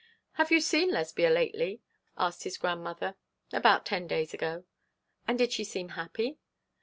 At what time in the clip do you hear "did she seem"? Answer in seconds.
5.37-5.89